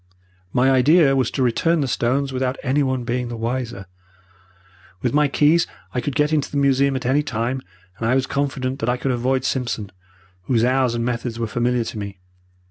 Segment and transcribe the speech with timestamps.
[0.51, 3.85] "My idea was to return the stones without anyone being the wiser.
[5.03, 7.61] With my keys I could get into the museum at any time,
[7.99, 9.91] and I was confident that I could avoid Simpson,
[10.45, 12.17] whose hours and methods were familiar to me.